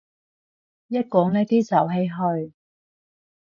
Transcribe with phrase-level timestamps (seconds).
[0.87, 2.51] 一講呢啲就唏噓